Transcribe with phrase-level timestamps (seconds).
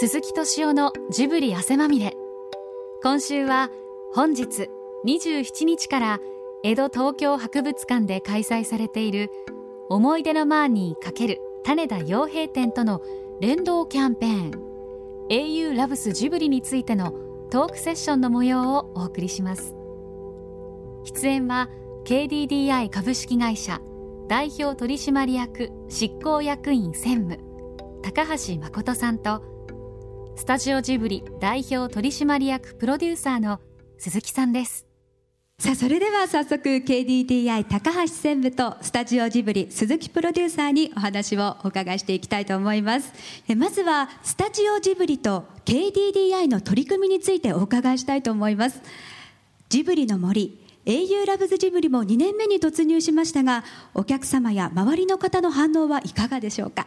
[0.00, 2.14] 鈴木敏夫のジブリ汗まみれ。
[3.02, 3.68] 今週は
[4.14, 4.70] 本日
[5.04, 6.20] 27日から
[6.62, 9.28] 江戸東京博物館で開催されている
[9.88, 13.02] 思い出のマーニー×種田洋平展との
[13.40, 14.50] 連動キャンペーン。
[15.30, 17.12] au ラブスジブリについての
[17.50, 19.74] トークセッションの模様をお送りします。
[21.02, 21.70] 出演は
[22.04, 23.80] KDDI 株式会社
[24.28, 27.40] 代表取締役執行役員専務
[28.02, 29.57] 高橋誠さんと
[30.38, 33.60] スタジオジブリ代表取締役プロデューサーの
[33.98, 34.86] 鈴木さんです。
[35.58, 43.12] さあそれでは早速 KDDI 高橋専務とスタジオジブリ鈴木プロデューサーにお話をお伺いしていきたいと思います。
[43.48, 48.80] えまずはスタジオジブリと KDDI の取り組みについてお伺いしたいと思います。
[49.68, 56.86] ジブリの森 au ラブズジブリも2年目に突入しましたがお客様や周りの方の反応はいかがでしょうか？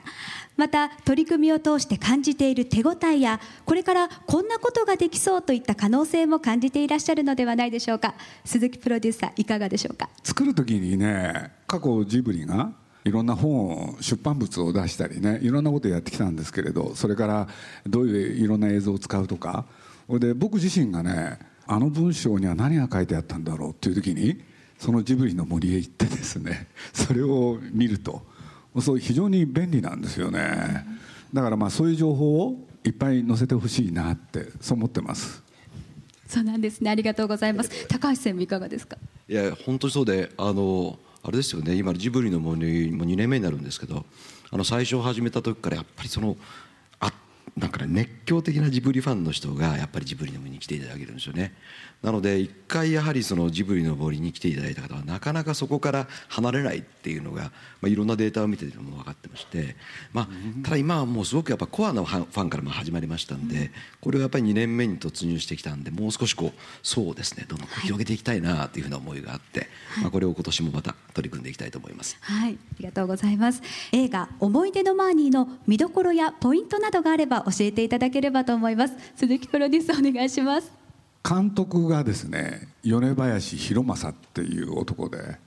[0.57, 8.15] また取り組みを通して感じている手応えやこれからこんなことができそうといった可能性も感じていらっしゃるのではないでしょうか？
[8.43, 10.09] 鈴木プロデューサーいかがでしょうか？
[10.23, 12.71] 作る時にね過去ジブリが
[13.03, 17.47] いろんな本を出版物を出したりねいろんなことやってきたんですけれどそれから
[17.85, 19.65] どういういろんな映像を使うとか。
[20.09, 21.39] で僕自身がね
[21.73, 24.41] あの文章には何が書いてあったんだろうっていう時に
[24.77, 28.21] そのジブリの森へ行ってですね それを見ると
[28.81, 30.85] そう非常に便利なんですよね。
[31.33, 35.41] だからまあそういう情報をいっぱい載せてほしいなってそう思ってます。
[36.27, 36.89] そうなんですね。
[36.89, 37.69] ありがとうございます。
[37.87, 38.97] 高橋専務いかがですか？
[39.29, 41.75] いや本当にそうであのあれですよね。
[41.75, 44.05] 今ジブリの森も2年目になるんですけど
[44.49, 46.35] あの最初始めた時からやっぱりその
[47.57, 51.53] なんかね熱狂的なジブリファンの人がやっぱりジブリの森に来ていただけるんですよね。
[52.01, 57.51] なので一回やはりそのジブリの森に来ていただいた方はなかなかそこから離れないっていうのが、ま
[57.83, 59.75] あ、いろんなデータを見てるのも分かってまして、
[60.11, 60.27] まあ、
[60.63, 69.67] ただ今はもうすごくやっぱコアなファンからも始まりましたんでこれはやっぱり2年目に突入してきたんでもう少しこうそうですねどんどん広げていきたいなというふうな思いがあって、
[70.01, 72.17] まあ、これを今年もまた取り組んでいきたいと思います。
[72.21, 73.61] はいありがとうございます。
[73.91, 78.95] 映画「思い出のマーニー」の見どころやポイントなどがあれば教えていただければと思います。
[79.15, 80.81] 鈴木プロデュースお願いします。
[81.27, 85.37] 監督がですね米林弘正っていう男で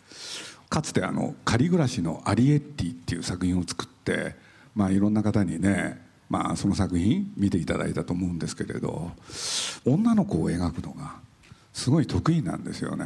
[0.68, 4.36] かつてあの「仮暮らしのアリエッティ」っていう作品を作って、
[4.74, 9.12] まあ、いろんな方にね、まあ、その作品見ていただいたと思うんですけれど
[9.84, 11.16] 女の子を描くのが
[11.72, 13.04] すごい得意なんですよね。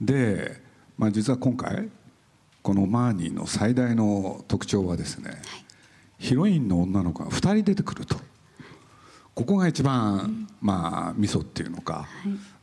[0.00, 0.62] で、
[0.96, 1.88] まあ、実は今回
[2.62, 5.65] このマーニーの最大の特徴はですね、はい
[6.18, 8.16] ヒロインの女の子が2人出てくると。
[9.34, 12.08] ここが一番、まあ味噌っていうのか、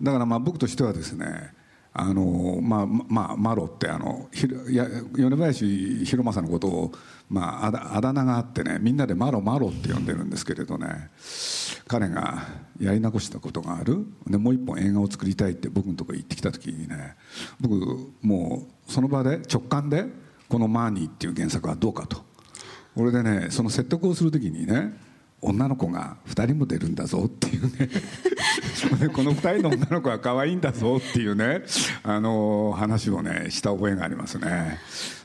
[0.02, 1.54] だからまあ僕としてはですね
[1.94, 6.92] あのまあまあマロってあのひや米林弘正のことを、
[7.30, 11.12] まあ、あだあだ名があってねみんなでマロマロって呼んでるんですけれどね
[11.88, 12.48] 彼が
[12.80, 14.08] やり残したことがある。
[14.26, 17.16] でもう一本映画を作りたいって僕のところ行ってきた時にね
[17.62, 17.76] 僕
[18.24, 20.06] もうその場で直感で
[20.50, 22.33] この「マーニー」っていう原作はどうかと。
[22.96, 24.94] 俺でねその説得をする時にね
[25.42, 27.90] 女の子が2人も出るんだぞっていうね。
[29.14, 31.64] この2人の女の子は可愛いんだぞっていうね
[32.04, 34.80] あの話をねした覚えがありますね。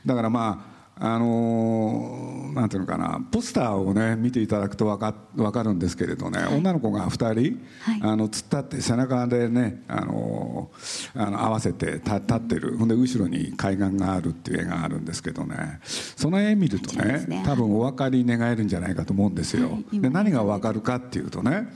[0.05, 10.69] だからまああのなんていうのかなポスターをね見ていただくと分か分かるんですけれどね、はい、女の子が2人、はい、あの突っ立って背中でねあの
[11.15, 12.77] あの合わせて立ってる。
[12.77, 15.79] ほんで後ろに海岸があるっていう絵があるんですけどね。
[15.83, 19.71] その絵見るとね、ね、多分お分かり願えるんじゃないかと思うんですよ。
[19.71, 21.67] はい、で何が分かるかっていうとね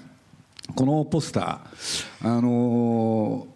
[0.75, 3.52] このポスターあの左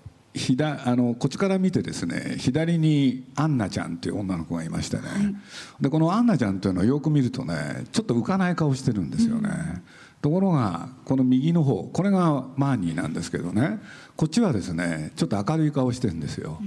[0.85, 5.35] あのこっちから見てですね左にアンナちゃんっていう女の子がいましてね、はい、
[5.81, 9.83] でこのアンナちゃんというのはよく見るとねちょっと浮かない顔してるんですよね、うん、
[10.21, 13.79] ところがこの右の方これがマーニーなんですけどね。
[14.17, 16.59] こっちはですねちょっと明るい顔してるんですよ、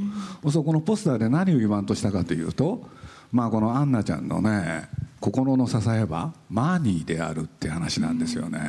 [0.45, 2.87] うん、そうこのポスターで何を言わんとしたかというと
[3.33, 4.89] まあこのアンナちゃんのね
[5.19, 8.61] 心の支えはマーニーであるって話なんですよね。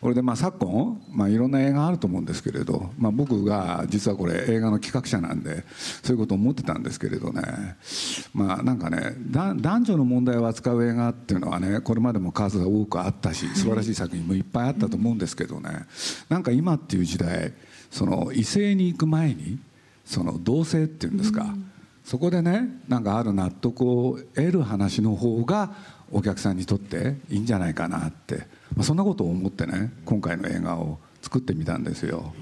[0.00, 5.64] これでまあ昨今、まあ、いろんな映画あると思うんですけれど、まあ、僕が実はこれ映画の企画者なんで
[6.02, 7.42] そういうことを思ってたんですけれどね。
[8.34, 15.86] まあなんかね男女の問題を扱う映画っていうのはねこれまでも数が多くあったし素晴らしい作品もいっぱいあったと思うんですけどね。
[16.28, 17.52] なんか今っていう時代
[17.90, 19.58] その異性に行く前に
[20.04, 21.70] その同性っていうんですか、うん。
[22.04, 25.74] そこでねなんかある納得を得る話の方が
[26.12, 28.46] お客さんにとっていいんじゃないかなって、
[28.76, 32.34] まあ、そんなことを思ってね今回の映画を作ってみたんですよ。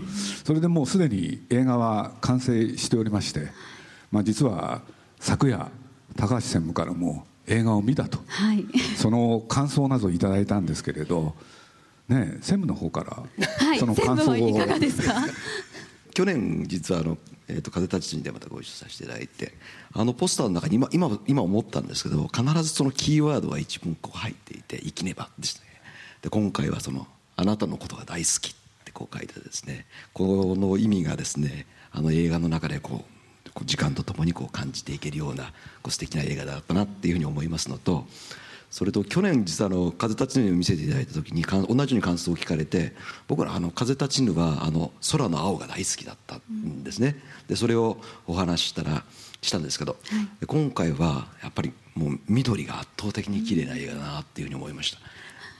[0.44, 3.48] それでもうすでに映画は完成しておりまして、
[4.10, 4.82] まあ、実は
[5.20, 5.70] 昨夜
[6.16, 8.66] 高橋専務からも映画を見たと、はい、
[8.96, 11.34] その感想などをいただいたんですけれど
[12.08, 14.36] ね専務の方からはいその専感想を。
[14.36, 15.14] いかがですか？
[16.12, 19.54] 去年実はあの、えー、と風立ちぬでまたご一緒させていただいて
[19.92, 25.62] あのポスターの中に今今今思ったんですけど必ずそのキーワードが一文こう入っていて「生きねば」ですね
[26.24, 27.06] で今回はその
[27.36, 28.54] 「あなたのことが大好き」っ
[28.86, 29.84] てこう書いてですね
[30.14, 33.04] この意味がですねあの映画の中でこ
[33.54, 38.06] う時間とともにこう感じていけるようなこう素敵な映画だったなっていうふうに思いますのと
[38.70, 42.94] それと去年実はあの「風立ちぬ」を見せていただいた時に同じように感想を聞かれて
[43.28, 49.04] 僕らあの「風立ちぬ」はあの空の青が大好きだったんですね、でそれをお話ししたら
[49.42, 49.98] したんですけど、
[50.40, 54.98] で今回はやっぱりもう緑が圧倒的に綺麗な映画だなっていうふうに思いました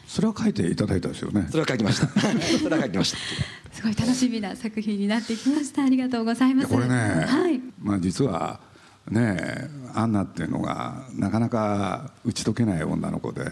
[0.06, 1.46] それは書いていただいたんですよね。
[1.50, 2.08] それは書きました。
[2.58, 3.18] それは書きました。
[3.72, 5.84] すごい楽しみな作品になってきました。
[5.84, 6.68] ありがとうございます。
[6.68, 6.94] これね、
[7.26, 7.60] はい。
[7.82, 8.60] まあ、実は
[9.10, 13.44] ねアンナっていうのがなかなか打ち解けない女の子でい,、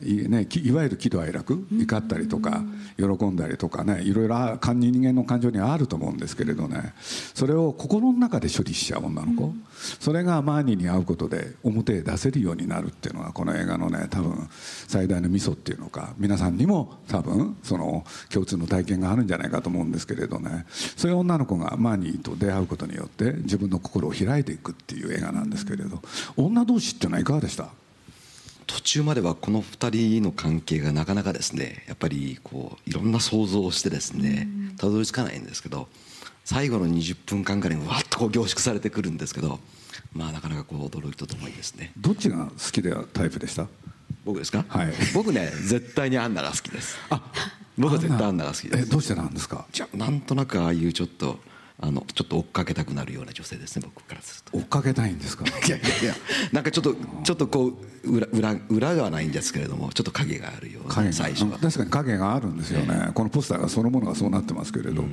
[0.00, 2.62] ね、きいわゆる喜怒哀楽怒ったりとか
[2.98, 6.92] 喜んだりとかねいろいろあかん人間の感情にはあると思うんですけれどね。
[7.32, 9.54] それを心の中で処理しちゃう女の子、
[10.00, 20.66] それがマーニーに会うことで表へ出せるようになるっていうのがこの映画のね多分最大のミソっていうのか皆さんにも多分その共通の体験があるんじゃないかと思うんですけれどね。
[20.96, 26.02] そういう女の子がマーニーと出会うことによって自分の心を開いていくっていう映画なんですけれど。
[26.36, 27.68] 女同士っていうのはいかがでした？
[28.66, 35.88] 途中まではこの2人の関係がなかなかですねやっぱりこういろんな想像をしてですねたどり着かないんですけど
[36.44, 39.60] 最後の20分間ぐらいにわっとこう凝縮されてくるんですけど
[40.12, 41.92] まあなかなかこう驚きとともにですね。
[41.98, 43.66] どっちが好きでタイプでした？
[44.24, 44.92] 僕ですか、はい。
[45.14, 46.96] 僕ね絶対にアンナが好きです。
[47.10, 47.22] あ
[47.76, 48.82] 僕は絶対アンナが好きです。
[48.88, 49.66] えどうしてなんですか？
[49.72, 51.38] じゃあなんとなくああいうちょっと
[51.80, 54.56] あのちょっと追っかけたくなるような女性ですね僕からすると。
[54.58, 55.44] 追っかけたいんですか？
[55.66, 56.14] いやいやいや
[56.52, 56.94] なんかちょっと
[57.24, 61.58] ちょっとこう裏裏裏がないんですけれどもちょっと影があるような最初は。
[61.58, 65.04] 確かに影があるんですよね、このポスターがそのものがそうなってますけれど、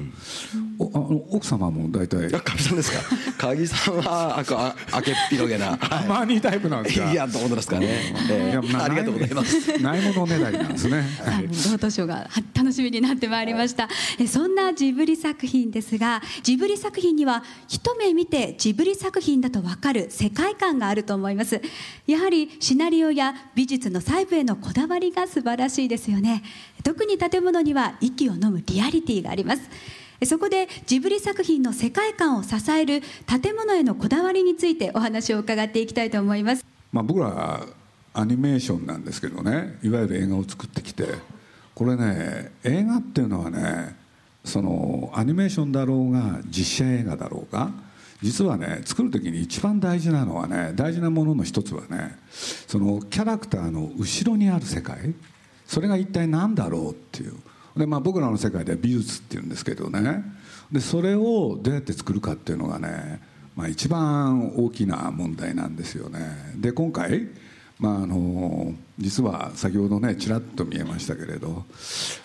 [0.78, 2.28] おあの奥様も大体？
[2.36, 3.00] あ、かみさんですか？
[3.40, 5.78] 鍵さんは、あ、こあ、明けっぴろげな。
[5.80, 7.12] たまにタイプなんですか？
[7.12, 8.14] いや、どうですかね。
[8.30, 9.82] えいやまーありがとうございます。
[9.82, 11.04] ないものねだりなんですね。
[11.18, 12.40] さあもうロードショーがは
[12.72, 13.90] 楽しみになってまいりました。
[14.18, 21.62] えそんなジブリ作品ですがジブリ作品には一目見てジブリ作品だと分かる世界観があると思います。
[22.08, 26.44] やはりシナリオや美術の細部へのこだわりが素晴らしいですよね。
[26.84, 29.64] 特に建物には息を飲むリアリティがあります。
[30.26, 36.66] そこでジブリ作品の世界観を支える建物へのこだわりについてお話を伺っていきたいと思います。
[36.94, 37.66] まあ、僕ら
[38.14, 41.06] アニメーションなんですけどねいわゆる映画を作ってきて
[41.74, 43.96] これね映画っていうのはね
[44.44, 47.72] そのアニメーションだろうが実写映画だろうが
[48.22, 52.18] 実はね作る時に一番大事なのはね大事なものの一つはね
[52.68, 55.14] そのキャラクターの後ろにある世界
[55.72, 57.36] それが一体何だろうっていう。
[57.78, 60.22] で、まあ、僕らの世界では美術っていうんですけどね。
[60.70, 63.22] でそれをどうやって作るかっていうのがね、
[63.56, 66.20] まあ、一番大きな問題なんですよね。
[66.58, 67.30] で今回、
[67.82, 71.66] まあ、あの実は先ほどねちらっと見えましたけれど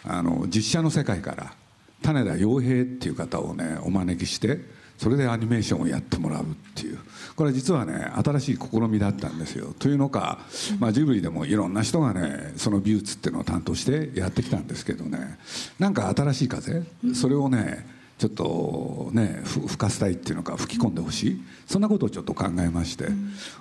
[0.04, 1.54] あの実写の世界から
[2.02, 4.60] 種田洋平っていう方をねお招きして
[4.98, 6.98] それでアニメーションをやってもらうっていう。
[7.34, 9.74] これは実はね新しい試みだったんですよ。
[9.78, 10.38] というのか、
[10.78, 15.38] まあ、ジブリでもいろんな人がねその美術っていうのを担当してやってきたんですけどね。
[15.78, 16.82] なんか新しい風
[17.14, 17.86] それをね
[18.18, 21.42] ちょっとねふ吹かせたいっていうのか吹き込んでほしい。
[21.66, 23.08] そんなことをちょっと考えまして。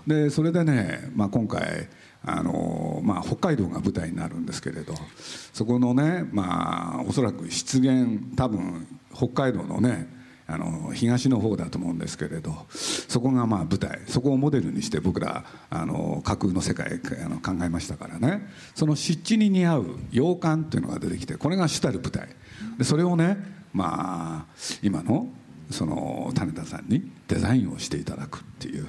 [0.07, 1.87] でそれでね、まあ、今回
[2.27, 4.95] あのまあ、北海道が舞台になるんですけれど
[5.53, 10.09] そこのね、まあ、おそらく湿原多分北海道のね
[10.47, 18.47] あの東の方だと思うんですけれどそこがまあ舞台そこをモデルにして僕らあの架空の世界あの考えましたからね。
[18.75, 22.27] その湿地に似合う洋館っていうのが出てきてこれが主たる舞台。
[22.77, 23.37] でそれをね
[23.75, 25.27] まあ今の
[25.71, 28.87] その種田さんにデザインをしていただくっていう。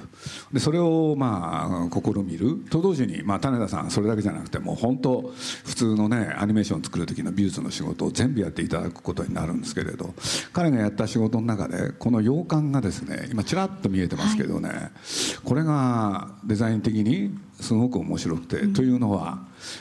[0.53, 2.63] でそれをまあ試みる。
[2.69, 5.33] と同時に、まあ、種田さんそれだけじゃなくてもう本当
[5.65, 10.13] 普通のねアニメーションを作る時の美術の仕事を全部やっていただくことになるんですけれど
[10.53, 14.69] 彼がやった仕事の中でこの洋館がですね今ちらっと見えてますけどね、
[15.43, 19.39] これがデザイン的にすごく面白くて、というのは、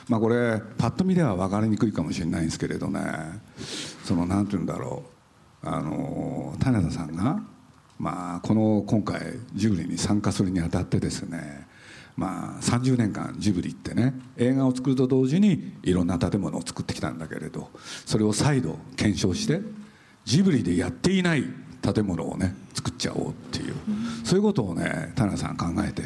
[0.08, 3.00] まあ、これパッと見では分かりにくいかもしれないんですけれどね
[4.06, 5.16] その何て言うんだろう。
[5.68, 7.40] あの種田さんが、
[7.98, 9.20] まあ、この今回
[9.52, 11.66] ジブリに参加するにあたってですね、
[12.16, 17.70] まあ、30年間ジブリってね映画を作ると同時にいろんな建物を作ってきたんだけれど
[18.04, 19.60] それを再度検証して
[20.24, 21.44] ジブリでやっていない
[21.82, 23.74] 建物をね作っちゃおうっていう、
[24.24, 26.02] そういうことをね種田さん考えて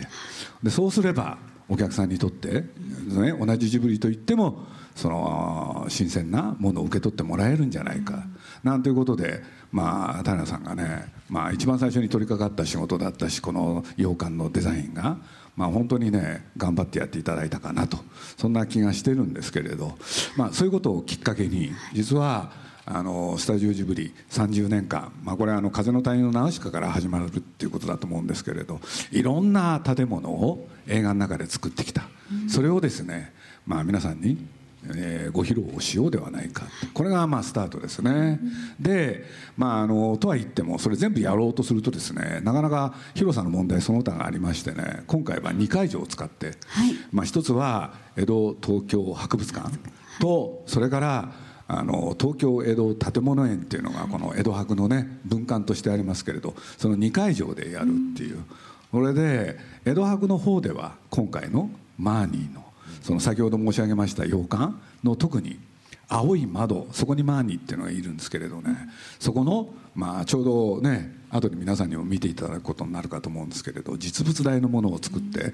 [0.62, 1.37] でそうすれば
[1.69, 2.64] お客さんにとって、
[3.09, 4.66] ね、同じジブリといっても
[5.00, 8.23] その新鮮なものを受け取ってもらえるんじゃないか、
[8.62, 9.42] なんていうことで、
[9.73, 15.16] まあ、田さんがね、まあ、一番最初に取り掛かった仕事だったしこの洋館のデザインが、
[15.57, 17.99] まあ、本当にね頑張ってやっていただいたかなと。
[18.37, 19.97] そんな気がしてるんですけれど、
[20.37, 22.52] まあ、そういうことをきっかけに実は
[22.85, 28.80] あのスタジオジブリ30年間、まあ、これはあの風の谷のナウシカから始まるっていうことだと思うんですけれど
[29.12, 32.02] いろんな建物を映画の中で作ってきた、
[32.49, 33.33] それをですね、
[33.64, 34.45] まあ、皆さんに
[34.87, 38.40] えー、ご披露をしようではないかこれがまあスタートですね、
[38.78, 39.25] うん、で、
[39.56, 46.56] まあ、あのとは言ってもそれ全部やろうとするとですねなかなか広さの問題その他がありましてね今回は2会場を使って、はい、
[47.12, 49.70] まあ、一つは江戸東京博物館
[50.20, 51.32] とそれから
[51.68, 58.42] あの東京江戸建物園っていうのがこの江戸博のね文館としてありますけれどその2会場でやるっていう、
[58.90, 62.64] これで江戸博の方では今回のマーニーの
[63.02, 65.59] その先ほど申し上げました洋館の特に
[66.09, 68.76] 青い窓そこにマーニーっていうのがいるんですけれどね。
[69.20, 75.52] そこの、まあ、ちょうどね後で皆さんにも見ていただくことになるかと思うんですけれど実物大のものを作って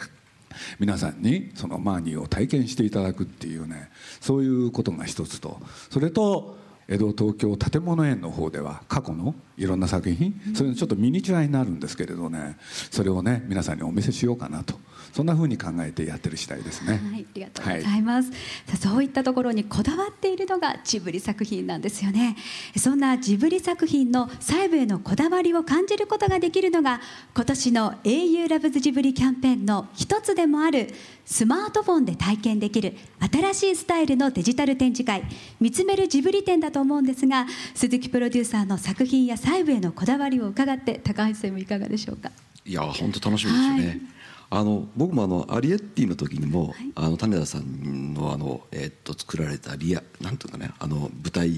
[0.79, 3.91] 皆さんにそのマーニーを体験していただくっていうね
[4.21, 5.61] そういうことが一つと。
[5.91, 6.57] それと
[6.89, 12.57] 江戸東京建物園の方では過去のいろんな作品それのちょっとミニチュアになるんですけれどね
[12.91, 14.79] それをね皆さんにお見せしようかなと。
[15.17, 17.01] そんなふうに考えてやってる次第ですね。
[17.11, 18.31] はい、ありがとうございます。
[18.31, 22.37] はい、そういったところにこだわっているのがジブリ作品なんですよね。
[22.77, 27.01] そんなジブリ作品の細部へのこだわりを感じることができるのが
[27.35, 30.91] 今年の au ラブズジブリキャンペーンの一つでもある
[31.25, 32.95] スマートフォンで体験できる
[33.33, 35.25] 新しいスタイルのデジタル展示会
[35.61, 42.31] 見つめるジブリ展だと思うんですが鈴木プロデューサーの作品や細部へのこだわりを伺って高橋さんもいかがでしょうか？
[42.67, 44.16] いや本当楽しみですよね、はい
[44.49, 51.51] あの僕もあのアリエッティの時にも、はい、あの種田さんのあの、えー、っと作られたリアなんていうかねあの舞台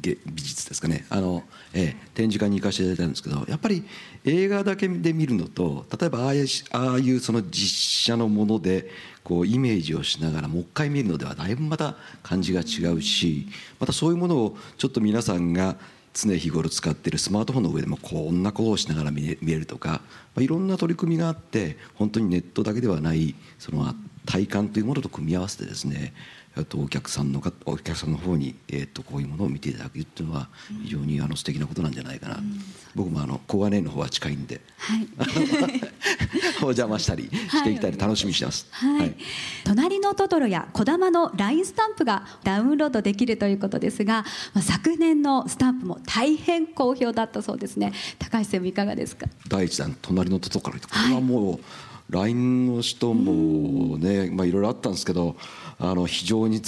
[0.00, 1.06] 美術ですかね。
[1.10, 1.42] あの、
[1.74, 3.84] えー、展示会に行かせていただいたんですけどやっぱり
[4.24, 8.90] 映画だけで見るのと例えばああいうああいうその実写のもので
[9.22, 13.46] こうイメージをしながらもう一回見るのではだいぶまた感じが違うし
[13.78, 15.76] またそういうものをちょっと皆さんが
[16.14, 20.00] 常日頃使っているスマートフォンの上でもこんなことをしながら見えるとか、
[20.34, 23.94] まあ、いろんな取り組みがあって本当にネットだけではないその
[24.28, 26.12] 体感というものと組み合わせてですね
[26.68, 30.48] とお客さんのお客さんの方に、えー、とこういうものを見ていただくっていうのは
[30.82, 32.60] 非常にあの素敵なことなんじゃないかな、うん、
[32.94, 35.08] 僕もあの小金井の方は近いんで、はい、
[36.60, 37.96] お邪魔したりしていきたい。
[37.96, 39.16] 楽しみにしてます、はい、はい、
[39.64, 47.92] 隣のトトロやこだまの LINE スタンプがダウンロードできるということですが、まあ、昨年のスタンプも大変好評だったそうですね。
[48.18, 49.26] 高橋専務いかがですか？
[49.48, 50.80] 第一弾隣のトトロから。
[50.80, 51.60] これはもう、はい
[52.10, 55.36] LINE の人もね、まあ、いろいろあったんですけど
[55.78, 56.60] あの非常に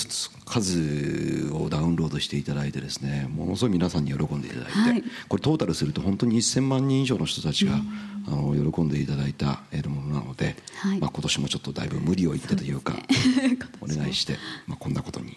[0.45, 7.81] 数をダウンロードしていただいてですねものすごい皆さんに喜んでいただいて、はい、これトータルすると本当に1000万人以上の人たちが、
[8.29, 12.95] あの喜んでいただいたものなので、はい、まあ、今年もちょっとだいぶ無理を言ってというか、
[13.41, 15.37] ね、お願いして、まあ、こんなことに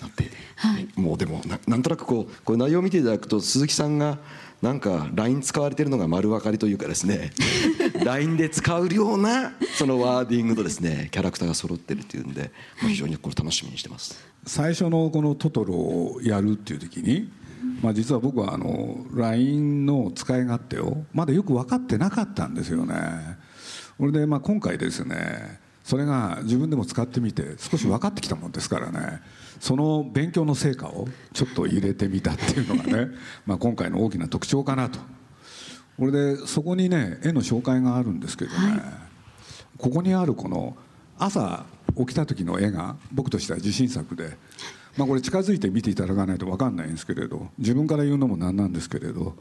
[0.00, 4.18] なって、はい、もうでもなんとなくこうこう内容を見ていただくと鈴木さんが
[4.64, 7.32] なんか LINE 使われてるのが丸分かりというかですね。
[8.02, 17.30] LINE で使うようなそのワーディングとですねキャラクターが揃ってるっていうんで、まあ、非常にこれ楽しみにしてます、最初のこのトトロをやるっていう時に、
[17.82, 22.94] まあ、実は僕はあの LINE の使い勝手をまだよく分かってなかったんですよね。
[23.98, 29.20] それでまあ今回ですねそれが自分でも使ってみて少し分かってきたもんですからね。
[29.60, 33.08] その勉強の成果をちょっと入れてみたっていうのがね
[33.46, 34.98] まあ今回の大きな特徴かなと。
[35.98, 38.80] これでそこにね絵の紹介があるんですけどね、はい、
[39.76, 40.76] ここにあるこの
[41.18, 44.36] 朝起きた時の絵が僕としては自信作で
[44.96, 49.34] まあ、これ近づいて見ていただかないと分かんないんですけれど自分から言うのも何なんですけれど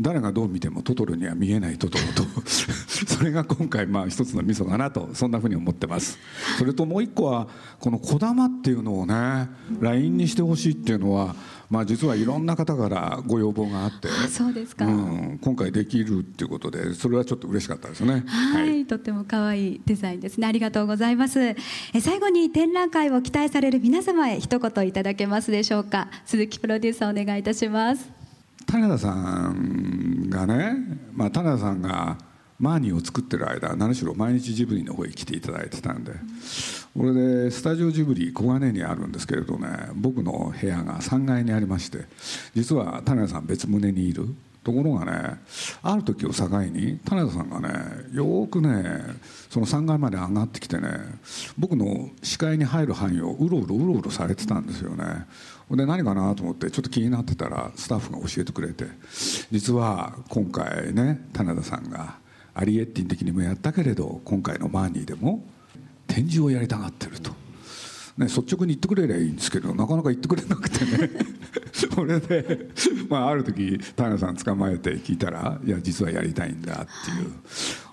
[0.00, 6.18] 誰がどう見てもトトロには見えないトトロと それが今回まあ一つのミソかなとそんなふうに思ってます。
[6.58, 7.48] それともう一個は
[7.78, 9.48] この「こだま」っていうのをね
[9.80, 11.36] LINE にしてほしいっていうのは
[11.70, 18.24] まあ、実はいろんな方からご要望があってそうですか、うん、今回できるっていうことでそれはちょっと嬉しかったですね。
[18.26, 20.46] はい、とっても可愛いデザインですね。
[20.46, 21.40] ありがとうございます。
[21.40, 21.56] え
[22.00, 26.08] 最後に展覧会を期待される皆様へ一言いただけますでしょうか。
[26.24, 28.08] 鈴木プロデューサーお願いいたします。
[28.66, 30.76] 種田さんがね、
[31.14, 32.18] まあ、種田さんが
[32.58, 36.12] マーニーを作ってる間何しろ毎日ジブリの方へ来ていただいてたんで、
[36.96, 42.06] これでスタジオジブリ小金井にあるんですけれどね僕の部屋が3階にありまして
[42.54, 44.34] 実は種田さん別棟にいる。
[44.64, 45.36] ところがね
[45.84, 47.68] ある時を境に種田さんがね
[48.12, 49.00] よくね
[49.48, 50.88] その3階まで上がってきてね
[51.56, 55.04] 僕の視界に入る範囲をうろうろうろうろされてたんですよね。
[55.70, 58.86] で何かなと思ってちょっと気になってたらスタッフが教えてくれて
[59.52, 62.16] 実は今回ね種田さんが
[62.52, 65.44] アリエッティン的にもやったけれど今回のマーニーでも
[66.06, 67.46] 展示をやりたがってると。
[68.18, 71.10] ね、率直に言ってくれりゃいいんですけどなかなか言ってくれなくてね
[71.72, 72.70] それで、
[73.10, 77.30] まあ、ある時平さん捕まえて聞いたら「いや実はやりたいんだ」っていう。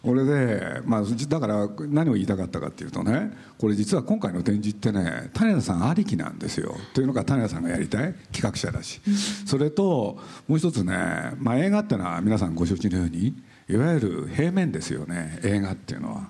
[0.05, 8.99] 俺で、まあ、だから何を言いたかったかっていうとねこれ実は今回の展示ってね種田さんありきなんですよというのが種田さんがやりたい企画者だし、
[9.45, 13.33] それともう一つね、まあ、映画っていうのは皆さんご承知のように
[13.69, 16.29] いわゆる平面ですよね映画っていうのは。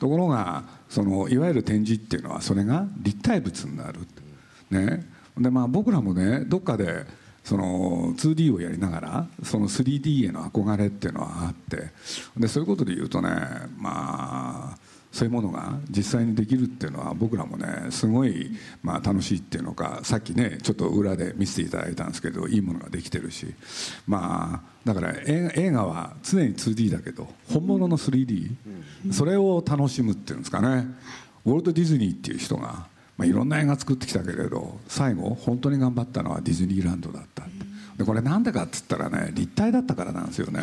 [0.00, 4.00] ところがそのいわゆる展示っていうのはそれが立体物になる。
[4.70, 5.06] ね、
[5.38, 7.04] でまあ僕らもねどっかで
[7.44, 11.90] その 2D をやりながらその 3D への憧れっていうのはあって
[12.36, 13.28] でそういうことで言うとね
[13.76, 14.78] まあ
[15.12, 18.50] そういうものが実際にできるっていうのは僕らもねすごい
[18.82, 23.54] まあ楽しいっていうのかさっきねちょっと裏で見せていただいたんですけどいいものができてるし。
[24.06, 28.50] まあだから映画は常に 2D だけど本物の 3D
[29.12, 30.88] それを楽しむっていうんですかね。
[31.44, 37.20] ウォルト・ディズニーっていう人がまあ、いろんな映画作ってきたけれど最後本当に頑張ったのはディズニーランドだ
[37.96, 40.62] でこれなんでかっつったらね立体だったからなんですよね。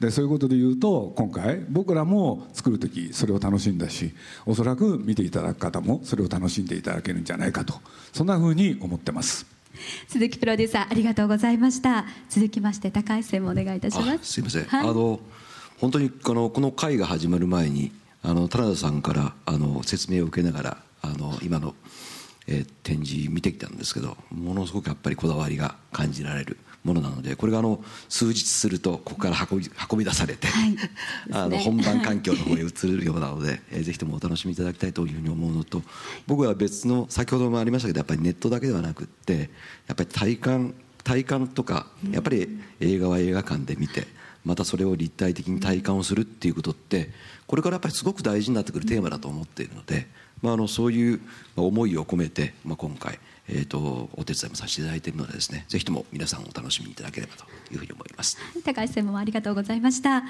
[0.00, 4.12] でそういうことで言うと今回僕らも作る時それを楽しんだし
[4.44, 7.74] おそらく見ていただく方もそれを楽しんでいただけるんじゃないかと
[8.12, 9.46] そんなふうに思ってます。
[10.08, 12.06] 鈴木プロデューサーありがとうございました。
[12.28, 14.32] 続きまして高橋専もお願いいたします。
[14.32, 15.20] すいません、はい、あの
[15.78, 21.74] 本当にこのこの会が始まる前にあの田田さんからあの説明を受けながらあの今の、
[22.46, 30.76] えー、展示見てきたんですけどものすごくやっぱりこだわりが感じられるものなのでこれがあの数日するとここから運び運び出されて、はい。
[31.32, 35.82] あの本番環境の方に移るようなので、 えー、ぜひともお楽しみいただきたいというふうに思うのと
[36.26, 39.50] 僕は別の先ほどもありましたけどやっぱりネットだけではなくって
[39.88, 40.74] やっぱり体感
[41.06, 42.48] 体感とかやっぱり
[42.80, 44.08] 映画は映画館で見て
[44.44, 47.10] またそれを立体的に体感をするっていうことって
[47.46, 50.06] これからやっぱりすごく大事になってくるテーマだと思っているので。
[50.42, 51.20] まあ、あのそういう
[51.56, 58.36] 思いを込めて、まあ、今回、えーと、お手伝いもさせていただいているのでですねぜひとも皆さんお楽しみいただければというふうに思います。
[58.64, 60.22] 高橋専務もありがとうございました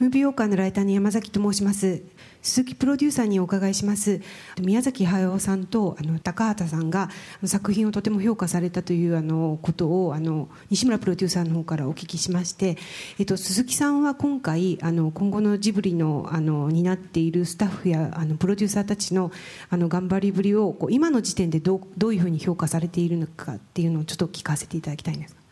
[0.00, 2.02] ムービーウォーカーのライターの山崎と申します
[2.42, 4.20] 鈴木プロデューサーにお伺いします
[4.60, 7.10] 宮崎駿さんとあの高畑さんが
[7.44, 12.76] 作品をとても評価されたというあのことをあの西村プロデューサーの方からお聞きしまして、
[13.20, 19.30] えっと、鈴木さんは今回あの今後のジブリのあの担っているスタッフやあのプロデューサーたちの
[19.70, 25.43] あの頑張りぶりをこう今の時点でどうどういうふうに評価されているのかっていうのをちょっと聞かせていただきたいんです。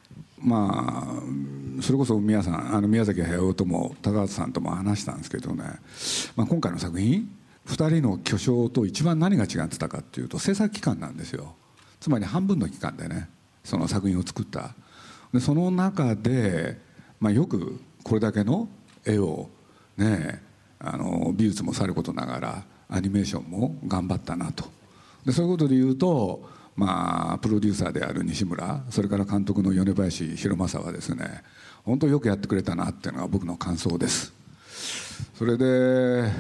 [0.42, 5.64] まあ、それこそ宮さんあの宮崎駿とも高畑さんとも話したんですけどね、
[6.37, 7.28] まあ、今回の作品
[7.66, 11.55] 2人の巨匠と一番何が違ってたかっていうと制作期間なんですよ。
[12.00, 13.28] つまり半分の期間でね
[13.62, 14.74] その作品を作った。
[15.33, 16.78] でその中で、
[17.20, 18.68] まあ、よくこれだけの
[19.07, 19.48] 絵を
[19.96, 20.42] ね
[20.81, 24.64] あの美術もさることながらアニメーションも頑張ったなと。
[25.24, 26.42] でそういうことで言うと
[26.74, 31.42] まあ、プロデューサーである西村それから監督の米林弘正はですね
[31.85, 34.32] 本当よくやってくれたなっていうのが僕の感想です。
[35.35, 36.30] それで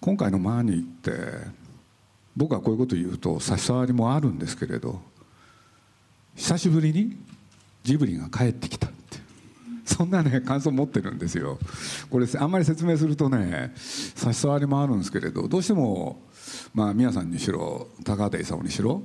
[0.00, 1.12] 今回のマーニーって
[2.36, 5.00] 僕はこういうこと言うと差し障りもあるんですけれど
[6.34, 7.16] 久しぶりに
[7.82, 9.18] ジブリが帰ってきたって
[9.84, 11.58] そんなね感想持ってるんですよ。
[12.10, 16.22] これあんまり説明するとね差し障りもあるんですけれどどうしても
[16.72, 19.02] まあ宮さんにしろ高畑勲にしろ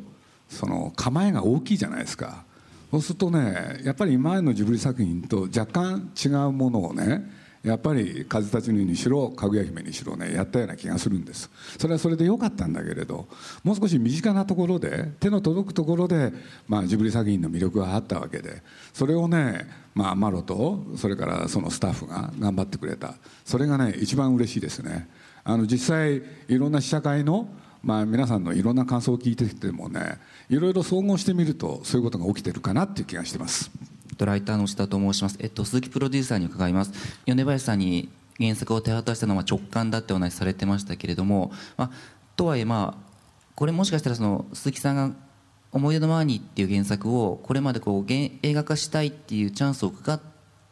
[0.49, 2.43] その構えが大きいじゃないですか。
[2.91, 7.29] そうするとねやっぱり今までのジブリ作品と若干違うものをね
[7.61, 11.49] やっぱり「風立ちぬ」にしろ「かぐや姫」にしろねやったような気がするんです。
[11.77, 13.27] それはそれで良かったんだけれど
[13.63, 16.33] もう少し身近なところで手の届くところで、
[16.67, 23.15] まあ、ジブリ作品の魅力があったわけでそれをね、まあ、マロとそれからそのスタッフが頑張ってくれた。
[23.45, 25.09] それがね一番嬉しいですね。
[25.43, 27.49] あの実際いろんな試写会の
[27.81, 33.71] まあ、皆さんのいろんな感想を聞いてきてもねいろいろ総合してみるとそういうことが起きてるかなっていう気がしてます。
[34.19, 36.91] ライターの下と申します、えっと、鈴木プロデューサーに伺います。
[37.25, 38.09] 米林さんに
[38.39, 41.91] 原作を手渡したのは直感だってお話しされてましたけれども、まあ、
[42.35, 43.09] とはいえまあ
[43.55, 45.11] これもしかしたらその鈴木さんが
[45.71, 50.21] 「思い出のマーニー」っていう原作をこれまでこう映画化したいっていうチャンスを伺っ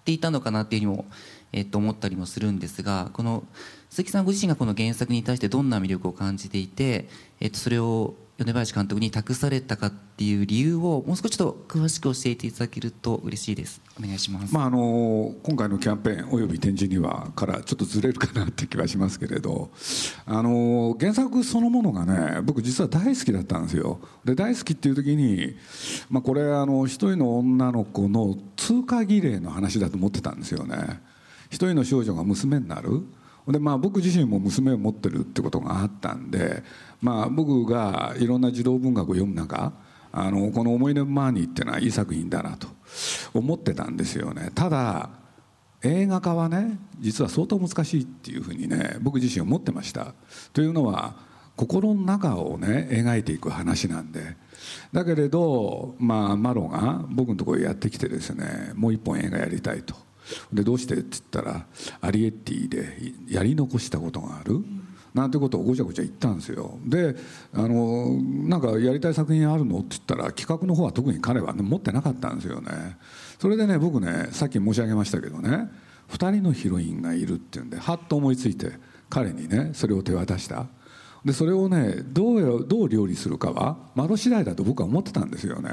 [0.05, 1.05] ていたのかなっていうふうにも、
[1.51, 3.43] えっと、思ったりもするんですがこの
[3.89, 7.09] 鈴木さんご自身がこの原作に対してどんな魅力を感じていて、
[7.39, 13.81] えっと、それを米林監督に託されたかっていう理由をもう少しと詳しく教えていただけると嬉しいです。
[13.99, 19.71] お願いします、まあ、あの今回のキャンペーンおよび展示にはからちょっとずれるかなって気はしますけれど。
[20.25, 23.99] あの原作そのものがね僕実は大好きだったんですよ。
[24.23, 25.55] で大好きっていう時に、
[26.09, 31.01] まあ、これあの一人の女の子の通過儀礼の話だと思ってたんですよね。
[31.49, 33.03] 一人の少女が娘になる。
[33.47, 36.63] でまあ、僕自身も娘を持ってるってことがあったんで、
[37.01, 39.71] まあ、僕がいろんな児童文学を読む中
[40.11, 42.67] あのこの「思い出のマーニー」っていうのはいい作品だなと
[43.33, 44.51] 思ってたんですよね。
[44.53, 45.09] ただ
[45.83, 50.13] 映画化はね実は相当難しいっていうふうにね僕自身思ってました。
[50.53, 51.15] というのは
[51.55, 54.35] 心の中をね描いていく話なんで。
[54.91, 60.06] だけれど、まあ、マロが僕のところへやってきてですねもう一本映画やりたいと。
[60.51, 61.65] でどうしてって言ったら
[62.01, 64.63] アリエッティでやり残したことがある、
[65.13, 66.77] なんてことをごちゃごちゃ言ったんですよ。
[66.85, 67.15] で
[67.53, 69.79] あのなんかやりたい作品あるの？
[69.79, 72.97] って言ったら企画の方は特に彼は、ね、持ってなかったんですよね。
[73.39, 75.69] それでね僕ねさっき申し上げましたけどね
[76.11, 78.71] 2人のヒロインがいるっていうんではっと思いついて
[79.09, 80.67] 彼にねそれを手渡した。
[81.25, 85.71] でそれをねどうどう料理するかは窓次第だと僕は思ってたんですよね。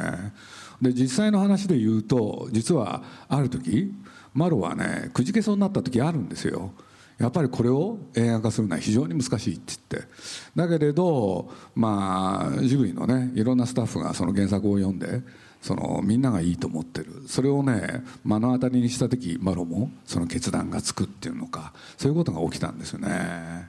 [0.80, 3.94] で実際の話で言うと実はある時
[4.34, 6.72] マロはねくじけそうになった時あるんですよ。
[7.18, 10.08] やっぱりこれを映画化するのは非常に難しいって言って。
[10.56, 15.22] だけれどまあジブリのねいろんなスタッフがその原作を読んで
[15.62, 17.22] そのみんながいいと思ってる。
[17.26, 23.68] それをね目の当たりにした時マロもその決断がつくっていうのかそういうことが起きたんですよね。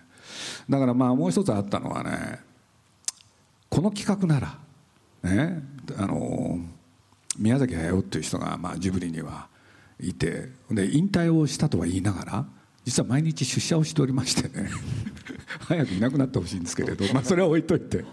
[0.67, 2.39] だからまあもう一つあったのはね
[3.69, 4.57] この企画なら
[5.23, 5.61] ね
[5.97, 6.59] あの
[7.37, 9.47] 宮崎駿っていう人がまあジブリには
[9.99, 10.49] いて。
[10.71, 12.45] で引退をしたとは言いながら
[12.83, 14.69] 実は毎日出社をしておりましてね。
[15.67, 18.05] 早くいなくなってほしいんですけれど、まあ、それは置いといて。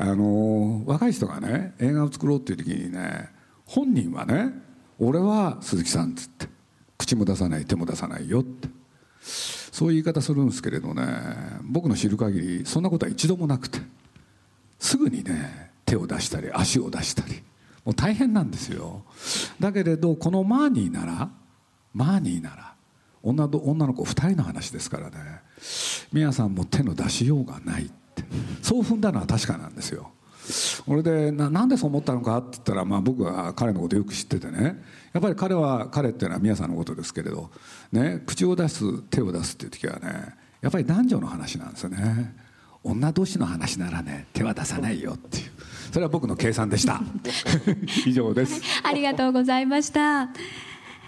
[0.00, 3.30] あの若い人がね映画を作ろうっていう時にね
[3.66, 4.52] 本人はね
[5.00, 6.46] 俺は鈴木さんっつって
[6.96, 8.68] 口も出さない手も出さないよって
[9.20, 11.04] そういう言い方するんですけれどね
[11.64, 13.80] 僕の知る限りそんなことは一度もなくて
[14.78, 17.42] すぐにね手を出したり足を出したり
[17.88, 19.02] もう大変なんですよ。
[19.58, 21.30] だけれどこのマーニーなら
[21.94, 22.74] マーニーなら
[23.22, 25.16] 女女の子2人の話ですからね。
[26.12, 28.24] 宮さんも手の出しようがないって。
[28.60, 30.10] そう踏んだのは確かなんですよ。
[30.86, 34.84] それでななんでそう思ったのかって言ったら、まあ、僕は彼のことよく知っててね。
[35.14, 37.50] やっぱり彼は彼っていうのは宮さんのことですけれど、
[37.90, 42.34] ね、口を出す手を出すっていう時はねやっぱり男女の話なんですよね。
[42.84, 45.57] 女同士の話ならね手は出さないよっていう。
[45.92, 47.00] それは僕の計算でした。
[48.06, 48.60] 以上です。
[48.82, 50.28] ありがとうございました。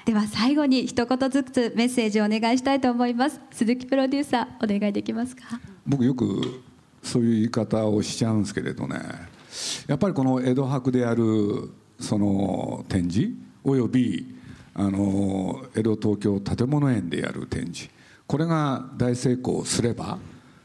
[0.07, 3.41] では最後に一言ずつメッセージをお願いしたいと思います。
[3.53, 5.61] 鈴木プロデューサーお願いできますか？
[5.87, 6.63] 僕よく
[7.03, 8.97] そういう言い方をしちゃうんですけれどね。
[9.87, 13.33] やっぱりこの江戸博であるその展示
[13.65, 14.35] および
[14.75, 17.91] あの江戸東京建物園でやる展示。
[18.27, 20.19] これが大成功すれば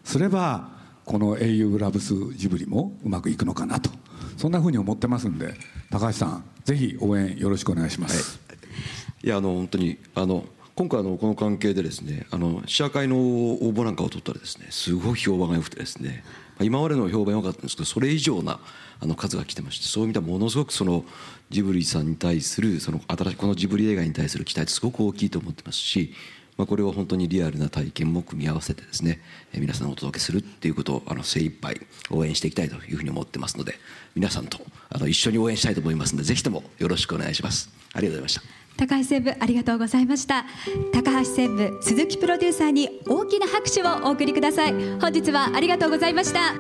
[0.04, 0.70] すれば
[1.04, 3.90] この「英雄ラブスジブリ」もうまくいくのかなと
[4.38, 5.54] そんなふうに思ってますんで
[5.90, 10.46] 高橋さんぜひ応援よろしくお願いします、はい、いやあの本当にあの
[10.76, 16.24] 今回のこの関係でですねあの試写会の応募なんかを取ったらですねすごい評判が良くてですね
[16.60, 18.60] 今までの評判良かったんですけどそれ以上な
[19.00, 21.06] あの数が来てましてそういう意味ではものすごくその
[21.50, 26.14] ジブリさんに対するその新しいこのジブリ映画に対する期待ってすごく大きいと思ってますし
[26.58, 29.20] まあ、これを本当にリアルな体験も組み合わせてですね、
[29.54, 33.76] え皆さんにお届けするっていうことをあの精一杯応援していきたいというふうに思ってますので
[34.16, 37.70] 皆さんとあの一緒に応援したいと思いますのでぜひともよろしくお願いします。
[37.94, 38.66] ありがとうございました。
[38.78, 40.46] 高橋専務ありがとうございました。
[40.94, 44.74] 高橋専務鈴木プロデューサーに大きな拍手をお送りください。
[45.00, 46.54] 本日はありがとうございました。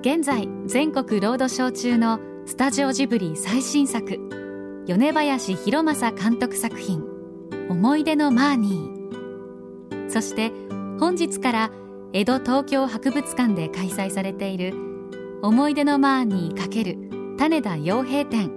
[0.00, 4.39] 現在全国ロードショー中のスタジオジブリ最新作
[4.86, 7.02] 米林博正監督作品
[7.68, 10.52] 「思い出のマーニー」そして
[10.98, 11.70] 本日から
[12.12, 14.74] 江戸東京博物館で開催されている
[15.42, 18.50] 「思い出のマーニー×種田洋平展」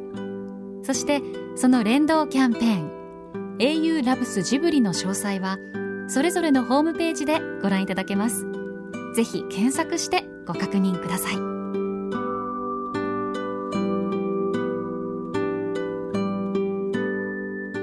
[0.84, 1.22] そして
[1.56, 5.58] その連動キャンペーン「英雄ラブスジブリ」の詳細は
[6.08, 8.46] それぞれのホームページでご覧いただけます。
[9.14, 11.53] ぜひ検索してご確認ください。